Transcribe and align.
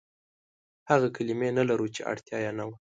هغه 0.89 1.07
کلمې 1.15 1.49
نه 1.57 1.63
لرو، 1.69 1.87
چې 1.95 2.01
اړتيا 2.11 2.37
يې 2.45 2.51
نه 2.59 2.63
وه. 2.67 2.75